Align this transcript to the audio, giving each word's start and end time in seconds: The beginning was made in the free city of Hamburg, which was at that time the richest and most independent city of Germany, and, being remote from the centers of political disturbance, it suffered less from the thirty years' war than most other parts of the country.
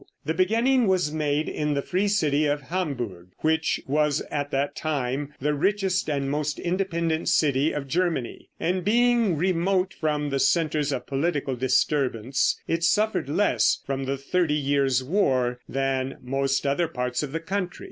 The 0.25 0.33
beginning 0.33 0.87
was 0.87 1.11
made 1.11 1.47
in 1.47 1.75
the 1.75 1.83
free 1.83 2.07
city 2.07 2.47
of 2.47 2.59
Hamburg, 2.63 3.33
which 3.41 3.79
was 3.85 4.21
at 4.31 4.49
that 4.49 4.75
time 4.75 5.35
the 5.39 5.53
richest 5.53 6.09
and 6.09 6.27
most 6.27 6.57
independent 6.57 7.29
city 7.29 7.71
of 7.71 7.87
Germany, 7.87 8.49
and, 8.59 8.83
being 8.83 9.37
remote 9.37 9.93
from 9.93 10.31
the 10.31 10.39
centers 10.39 10.91
of 10.91 11.05
political 11.05 11.55
disturbance, 11.55 12.59
it 12.67 12.83
suffered 12.83 13.29
less 13.29 13.79
from 13.85 14.05
the 14.05 14.17
thirty 14.17 14.55
years' 14.55 15.03
war 15.03 15.59
than 15.69 16.17
most 16.23 16.65
other 16.65 16.87
parts 16.87 17.21
of 17.21 17.31
the 17.31 17.39
country. 17.39 17.79